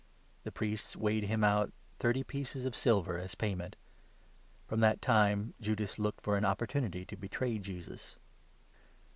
[0.45, 3.75] "The Priests' weighed him out thirty pieces of silver' as payment.
[3.75, 8.15] So from that time Judas looked for an opportunity to betray Jesus.